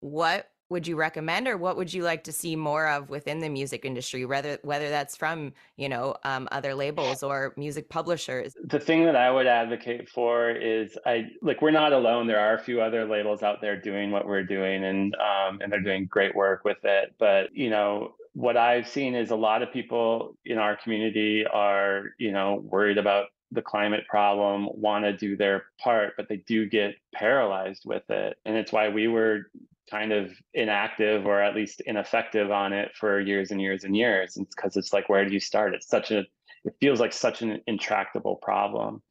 what 0.00 0.48
would 0.74 0.88
you 0.88 0.96
recommend 0.96 1.46
or 1.46 1.56
what 1.56 1.76
would 1.76 1.94
you 1.94 2.02
like 2.02 2.24
to 2.24 2.32
see 2.32 2.56
more 2.56 2.88
of 2.88 3.08
within 3.08 3.38
the 3.38 3.48
music 3.48 3.84
industry 3.84 4.24
whether 4.24 4.58
whether 4.62 4.90
that's 4.90 5.16
from 5.16 5.52
you 5.76 5.88
know 5.88 6.16
um, 6.24 6.48
other 6.50 6.74
labels 6.74 7.22
or 7.22 7.54
music 7.56 7.88
publishers? 7.88 8.56
The 8.64 8.80
thing 8.80 9.04
that 9.04 9.14
i 9.14 9.30
would 9.30 9.46
advocate 9.46 10.08
for 10.08 10.50
is 10.50 10.98
i 11.06 11.28
like 11.42 11.62
we're 11.62 11.70
not 11.70 11.92
alone. 11.92 12.26
There 12.26 12.40
are 12.40 12.54
a 12.54 12.58
few 12.60 12.80
other 12.80 13.04
labels 13.04 13.44
out 13.44 13.60
there 13.60 13.80
doing 13.80 14.10
what 14.10 14.26
we're 14.26 14.42
doing 14.42 14.82
and 14.82 15.14
um, 15.14 15.60
and 15.60 15.70
they're 15.70 15.80
doing 15.80 16.06
great 16.06 16.34
work 16.34 16.64
with 16.64 16.78
it. 16.82 17.14
But 17.20 17.54
you 17.54 17.70
know 17.70 18.16
what 18.32 18.56
I've 18.56 18.88
seen 18.88 19.14
is 19.14 19.30
a 19.30 19.36
lot 19.36 19.62
of 19.62 19.72
people 19.72 20.36
in 20.44 20.58
our 20.58 20.76
community 20.76 21.46
are, 21.46 22.14
you 22.18 22.32
know, 22.32 22.64
worried 22.64 22.98
about 22.98 23.26
the 23.52 23.62
climate 23.62 24.04
problem, 24.08 24.68
want 24.72 25.04
to 25.04 25.16
do 25.16 25.36
their 25.36 25.66
part, 25.80 26.14
but 26.16 26.28
they 26.28 26.38
do 26.38 26.66
get 26.68 26.96
paralyzed 27.14 27.82
with 27.86 28.02
it. 28.10 28.36
And 28.44 28.56
it's 28.56 28.72
why 28.72 28.88
we 28.88 29.06
were 29.06 29.50
kind 29.90 30.12
of 30.12 30.32
inactive 30.54 31.26
or 31.26 31.40
at 31.40 31.54
least 31.54 31.82
ineffective 31.86 32.50
on 32.50 32.72
it 32.72 32.92
for 32.98 33.20
years 33.20 33.50
and 33.50 33.60
years 33.60 33.84
and 33.84 33.96
years. 33.96 34.36
It's 34.36 34.54
because 34.54 34.76
it's 34.76 34.92
like, 34.92 35.08
where 35.08 35.24
do 35.24 35.32
you 35.32 35.40
start? 35.40 35.74
It's 35.74 35.88
such 35.88 36.10
a, 36.10 36.20
it 36.64 36.74
feels 36.80 37.00
like 37.00 37.12
such 37.12 37.42
an 37.42 37.60
intractable 37.66 38.36
problem. 38.36 39.02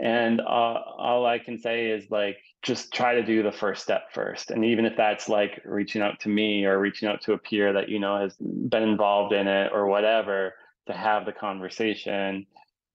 And 0.00 0.40
uh, 0.40 0.44
all 0.44 1.26
I 1.26 1.38
can 1.38 1.58
say 1.58 1.86
is 1.86 2.10
like, 2.10 2.38
just 2.62 2.92
try 2.92 3.14
to 3.14 3.22
do 3.22 3.42
the 3.42 3.52
first 3.52 3.82
step 3.82 4.04
first. 4.14 4.50
And 4.50 4.64
even 4.64 4.86
if 4.86 4.96
that's 4.96 5.28
like 5.28 5.60
reaching 5.66 6.00
out 6.00 6.18
to 6.20 6.30
me 6.30 6.64
or 6.64 6.80
reaching 6.80 7.08
out 7.08 7.20
to 7.22 7.34
a 7.34 7.38
peer 7.38 7.74
that, 7.74 7.90
you 7.90 7.98
know, 7.98 8.18
has 8.18 8.34
been 8.36 8.82
involved 8.82 9.34
in 9.34 9.46
it 9.46 9.70
or 9.72 9.86
whatever 9.86 10.54
to 10.86 10.94
have 10.94 11.26
the 11.26 11.32
conversation, 11.32 12.46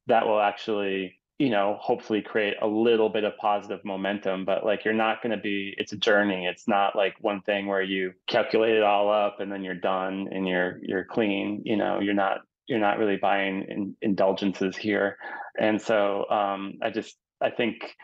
that 0.07 0.25
will 0.25 0.41
actually, 0.41 1.19
you 1.39 1.50
know, 1.50 1.77
hopefully 1.79 2.22
create 2.22 2.55
a 2.62 2.67
little 2.67 3.08
bit 3.08 3.24
of 3.24 3.36
positive 3.38 3.84
momentum. 3.86 4.43
But 4.43 4.65
like, 4.65 4.84
you're 4.84 4.93
not 4.93 5.24
going 5.24 5.31
to 5.31 5.41
be, 5.41 5.74
it's 5.77 5.93
a 5.93 5.98
journey. 5.98 6.46
It's 6.46 6.67
not 6.67 6.98
like 6.98 7.15
one 7.22 7.41
thing 7.41 7.65
where 7.65 7.81
you 7.81 8.13
calculate 8.27 8.75
it 8.75 8.84
all 8.84 9.10
up 9.10 9.39
and 9.39 9.50
then 9.50 9.63
you're 9.63 9.74
done 9.74 10.27
and 10.31 10.46
you're, 10.46 10.79
you're 10.84 11.05
clean. 11.05 11.62
You 11.63 11.77
know, 11.77 12.01
you're 12.01 12.13
not, 12.13 12.41
you're 12.67 12.79
not 12.79 13.00
really 13.00 13.15
buying 13.15 13.63
in, 13.69 13.96
indulgences 14.01 14.75
here. 14.75 15.17
And 15.58 15.81
so 15.81 16.29
um, 16.29 16.74
I 16.81 16.89
just, 16.89 17.17
I 17.39 17.51
think 17.51 17.96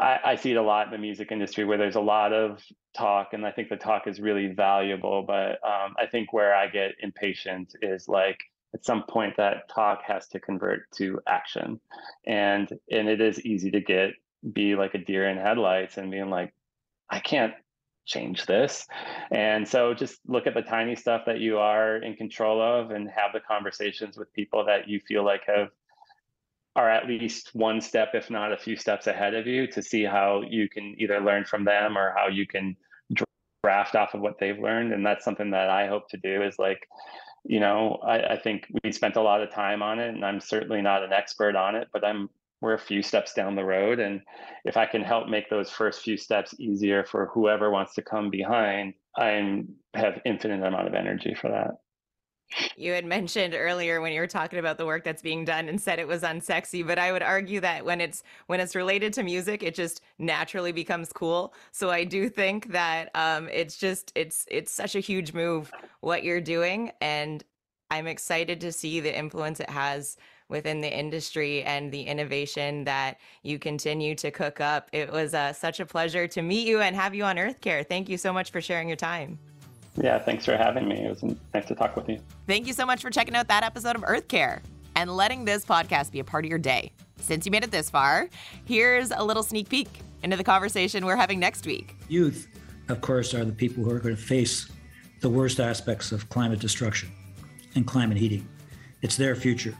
I, 0.00 0.18
I, 0.24 0.36
see 0.36 0.52
it 0.52 0.56
a 0.56 0.62
lot 0.62 0.86
in 0.86 0.92
the 0.92 0.98
music 0.98 1.30
industry 1.30 1.64
where 1.64 1.78
there's 1.78 1.96
a 1.96 2.00
lot 2.00 2.32
of 2.32 2.62
talk, 2.96 3.32
and 3.32 3.46
I 3.46 3.50
think 3.52 3.68
the 3.68 3.76
talk 3.76 4.06
is 4.06 4.20
really 4.20 4.48
valuable. 4.48 5.22
But 5.22 5.60
um, 5.64 5.94
I 5.98 6.06
think 6.10 6.32
where 6.32 6.54
I 6.54 6.68
get 6.68 6.92
impatient 7.00 7.74
is 7.82 8.08
like 8.08 8.38
at 8.74 8.84
some 8.84 9.04
point 9.04 9.36
that 9.36 9.68
talk 9.68 10.02
has 10.02 10.28
to 10.28 10.40
convert 10.40 10.90
to 10.92 11.20
action, 11.26 11.80
and 12.26 12.68
and 12.90 13.08
it 13.08 13.20
is 13.20 13.40
easy 13.44 13.70
to 13.70 13.80
get 13.80 14.10
be 14.52 14.74
like 14.74 14.94
a 14.94 14.98
deer 14.98 15.28
in 15.28 15.36
headlights 15.36 15.96
and 15.96 16.10
being 16.10 16.30
like, 16.30 16.52
I 17.10 17.18
can't 17.20 17.54
change 18.06 18.46
this. 18.46 18.86
And 19.30 19.66
so 19.68 19.94
just 19.94 20.20
look 20.26 20.46
at 20.46 20.54
the 20.54 20.62
tiny 20.62 20.96
stuff 20.96 21.22
that 21.26 21.40
you 21.40 21.58
are 21.58 21.96
in 21.96 22.14
control 22.14 22.60
of 22.62 22.90
and 22.90 23.08
have 23.10 23.32
the 23.32 23.40
conversations 23.40 24.16
with 24.16 24.32
people 24.32 24.64
that 24.66 24.88
you 24.88 25.00
feel 25.00 25.24
like 25.24 25.42
have 25.46 25.68
are 26.76 26.88
at 26.88 27.08
least 27.08 27.50
one 27.54 27.80
step, 27.80 28.10
if 28.14 28.30
not 28.30 28.52
a 28.52 28.56
few 28.56 28.76
steps 28.76 29.08
ahead 29.08 29.34
of 29.34 29.46
you 29.46 29.66
to 29.66 29.82
see 29.82 30.04
how 30.04 30.42
you 30.48 30.68
can 30.68 30.94
either 30.98 31.20
learn 31.20 31.44
from 31.44 31.64
them 31.64 31.98
or 31.98 32.14
how 32.16 32.28
you 32.28 32.46
can 32.46 32.76
draft 33.64 33.96
off 33.96 34.14
of 34.14 34.20
what 34.20 34.38
they've 34.38 34.58
learned. 34.58 34.92
And 34.92 35.04
that's 35.04 35.24
something 35.24 35.50
that 35.50 35.68
I 35.68 35.88
hope 35.88 36.08
to 36.10 36.16
do 36.16 36.42
is 36.42 36.58
like, 36.58 36.88
you 37.48 37.60
know, 37.60 37.98
I, 38.04 38.34
I 38.34 38.38
think 38.38 38.66
we 38.84 38.92
spent 38.92 39.16
a 39.16 39.22
lot 39.22 39.42
of 39.42 39.50
time 39.50 39.82
on 39.82 39.98
it 39.98 40.10
and 40.10 40.24
I'm 40.24 40.38
certainly 40.38 40.82
not 40.82 41.02
an 41.02 41.12
expert 41.12 41.56
on 41.56 41.74
it, 41.74 41.88
but 41.92 42.04
I'm 42.04 42.28
we're 42.60 42.74
a 42.74 42.78
few 42.78 43.02
steps 43.02 43.34
down 43.34 43.54
the 43.54 43.64
road. 43.64 44.00
And 44.00 44.20
if 44.64 44.76
I 44.76 44.84
can 44.84 45.02
help 45.02 45.28
make 45.28 45.48
those 45.48 45.70
first 45.70 46.02
few 46.02 46.16
steps 46.16 46.54
easier 46.58 47.04
for 47.04 47.26
whoever 47.26 47.70
wants 47.70 47.94
to 47.94 48.02
come 48.02 48.30
behind, 48.30 48.94
I 49.16 49.64
have 49.94 50.20
infinite 50.24 50.66
amount 50.66 50.88
of 50.88 50.94
energy 50.94 51.34
for 51.34 51.50
that. 51.50 51.78
You 52.76 52.92
had 52.92 53.04
mentioned 53.04 53.54
earlier 53.54 54.00
when 54.00 54.12
you 54.12 54.20
were 54.20 54.26
talking 54.26 54.58
about 54.58 54.78
the 54.78 54.86
work 54.86 55.04
that's 55.04 55.22
being 55.22 55.44
done 55.44 55.68
and 55.68 55.80
said 55.80 55.98
it 55.98 56.08
was 56.08 56.22
unsexy, 56.22 56.86
but 56.86 56.98
I 56.98 57.12
would 57.12 57.22
argue 57.22 57.60
that 57.60 57.84
when 57.84 58.00
it's 58.00 58.22
when 58.46 58.60
it's 58.60 58.74
related 58.74 59.12
to 59.14 59.22
music, 59.22 59.62
it 59.62 59.74
just 59.74 60.00
naturally 60.18 60.72
becomes 60.72 61.12
cool. 61.12 61.54
So 61.72 61.90
I 61.90 62.04
do 62.04 62.28
think 62.28 62.72
that 62.72 63.10
um, 63.14 63.48
it's 63.48 63.76
just 63.76 64.12
it's 64.14 64.46
it's 64.50 64.72
such 64.72 64.94
a 64.94 65.00
huge 65.00 65.32
move 65.32 65.70
what 66.00 66.24
you're 66.24 66.40
doing, 66.40 66.92
and 67.00 67.44
I'm 67.90 68.06
excited 68.06 68.60
to 68.62 68.72
see 68.72 69.00
the 69.00 69.16
influence 69.16 69.60
it 69.60 69.70
has 69.70 70.16
within 70.48 70.80
the 70.80 70.98
industry 70.98 71.62
and 71.64 71.92
the 71.92 72.02
innovation 72.02 72.84
that 72.84 73.18
you 73.42 73.58
continue 73.58 74.14
to 74.14 74.30
cook 74.30 74.60
up. 74.60 74.88
It 74.92 75.12
was 75.12 75.34
uh, 75.34 75.52
such 75.52 75.80
a 75.80 75.86
pleasure 75.86 76.26
to 76.28 76.42
meet 76.42 76.66
you 76.66 76.80
and 76.80 76.96
have 76.96 77.14
you 77.14 77.24
on 77.24 77.38
Earth 77.38 77.60
Care. 77.60 77.82
Thank 77.82 78.08
you 78.08 78.16
so 78.16 78.32
much 78.32 78.50
for 78.50 78.62
sharing 78.62 78.88
your 78.88 78.96
time. 78.96 79.38
Yeah, 79.96 80.18
thanks 80.18 80.44
for 80.44 80.56
having 80.56 80.86
me. 80.88 81.04
It 81.04 81.10
was 81.10 81.34
nice 81.54 81.66
to 81.66 81.74
talk 81.74 81.96
with 81.96 82.08
you. 82.08 82.20
Thank 82.46 82.66
you 82.66 82.72
so 82.72 82.86
much 82.86 83.02
for 83.02 83.10
checking 83.10 83.34
out 83.34 83.48
that 83.48 83.64
episode 83.64 83.96
of 83.96 84.04
Earth 84.06 84.28
Care. 84.28 84.62
and 84.96 85.16
letting 85.16 85.44
this 85.44 85.64
podcast 85.64 86.10
be 86.10 86.18
a 86.18 86.24
part 86.24 86.44
of 86.44 86.48
your 86.48 86.58
day. 86.58 86.90
Since 87.20 87.46
you 87.46 87.52
made 87.52 87.62
it 87.62 87.70
this 87.70 87.88
far, 87.88 88.28
here's 88.64 89.12
a 89.12 89.22
little 89.22 89.42
sneak 89.44 89.68
peek 89.68 89.88
into 90.24 90.36
the 90.36 90.42
conversation 90.42 91.06
we're 91.06 91.14
having 91.16 91.38
next 91.38 91.66
week. 91.66 91.94
Youth, 92.08 92.48
of 92.88 93.00
course, 93.00 93.32
are 93.32 93.44
the 93.44 93.52
people 93.52 93.84
who 93.84 93.90
are 93.90 94.00
going 94.00 94.16
to 94.16 94.20
face 94.20 94.68
the 95.20 95.30
worst 95.30 95.60
aspects 95.60 96.10
of 96.10 96.28
climate 96.30 96.58
destruction 96.58 97.10
and 97.76 97.86
climate 97.86 98.16
heating. 98.16 98.48
It's 99.02 99.16
their 99.16 99.36
future. 99.36 99.74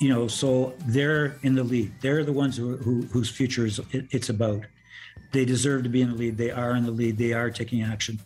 You 0.00 0.08
know, 0.08 0.26
so 0.28 0.74
they're 0.86 1.36
in 1.42 1.54
the 1.54 1.64
lead. 1.64 1.92
They're 2.00 2.24
the 2.24 2.32
ones 2.32 2.56
who, 2.56 2.76
who 2.78 3.02
whose 3.06 3.28
future 3.28 3.66
is 3.66 3.80
it's 3.92 4.28
about. 4.30 4.64
They 5.32 5.44
deserve 5.44 5.82
to 5.82 5.88
be 5.90 6.00
in 6.02 6.10
the 6.10 6.16
lead. 6.16 6.36
They 6.38 6.50
are 6.50 6.76
in 6.76 6.84
the 6.84 6.92
lead. 6.92 7.18
They 7.18 7.32
are 7.32 7.50
taking 7.50 7.82
action. 7.82 8.20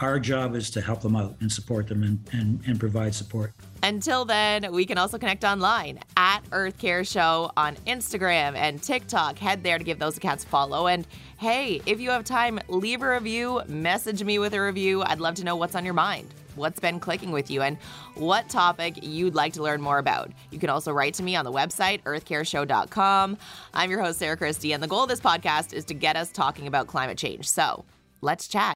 Our 0.00 0.18
job 0.18 0.56
is 0.56 0.70
to 0.70 0.80
help 0.80 1.02
them 1.02 1.14
out 1.14 1.36
and 1.40 1.50
support 1.50 1.86
them 1.86 2.02
and, 2.02 2.18
and, 2.32 2.60
and 2.66 2.80
provide 2.80 3.14
support. 3.14 3.52
Until 3.82 4.24
then, 4.24 4.72
we 4.72 4.86
can 4.86 4.98
also 4.98 5.18
connect 5.18 5.44
online 5.44 6.00
at 6.16 6.40
Earth 6.52 6.78
Care 6.78 7.04
Show 7.04 7.52
on 7.56 7.76
Instagram 7.86 8.56
and 8.56 8.82
TikTok. 8.82 9.38
Head 9.38 9.62
there 9.62 9.78
to 9.78 9.84
give 9.84 9.98
those 9.98 10.16
accounts 10.16 10.44
a 10.44 10.46
follow. 10.48 10.88
And 10.88 11.06
hey, 11.38 11.80
if 11.86 12.00
you 12.00 12.10
have 12.10 12.24
time, 12.24 12.58
leave 12.68 13.02
a 13.02 13.10
review, 13.10 13.62
message 13.68 14.24
me 14.24 14.38
with 14.38 14.54
a 14.54 14.60
review. 14.60 15.02
I'd 15.02 15.20
love 15.20 15.36
to 15.36 15.44
know 15.44 15.56
what's 15.56 15.74
on 15.74 15.84
your 15.84 15.94
mind 15.94 16.28
what's 16.56 16.80
been 16.80 17.00
clicking 17.00 17.32
with 17.32 17.50
you 17.50 17.62
and 17.62 17.76
what 18.14 18.48
topic 18.48 19.02
you'd 19.02 19.34
like 19.34 19.52
to 19.54 19.62
learn 19.62 19.80
more 19.80 19.98
about. 19.98 20.30
You 20.50 20.58
can 20.58 20.70
also 20.70 20.92
write 20.92 21.14
to 21.14 21.22
me 21.22 21.36
on 21.36 21.44
the 21.44 21.52
website, 21.52 22.02
earthcareshow.com. 22.02 23.38
I'm 23.72 23.90
your 23.90 24.00
host, 24.00 24.18
Sarah 24.18 24.36
Christie, 24.36 24.72
and 24.72 24.82
the 24.82 24.86
goal 24.86 25.02
of 25.02 25.08
this 25.08 25.20
podcast 25.20 25.72
is 25.72 25.84
to 25.86 25.94
get 25.94 26.16
us 26.16 26.30
talking 26.30 26.66
about 26.66 26.86
climate 26.86 27.18
change. 27.18 27.48
So 27.48 27.84
let's 28.20 28.48
chat. 28.48 28.72